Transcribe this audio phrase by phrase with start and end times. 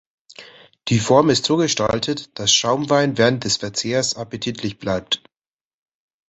[0.87, 5.21] Die Form ist so gestaltet, dass Schaumwein während des Verzehrs appetitlich bleibt.